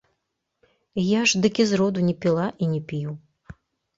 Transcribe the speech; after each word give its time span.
Я 1.07 1.19
ж 1.31 1.41
дык 1.43 1.59
і 1.63 1.65
зроду 1.71 1.99
не 2.09 2.15
піла 2.25 2.47
і 2.65 2.69
не 2.73 2.79
п'ю. 2.93 3.13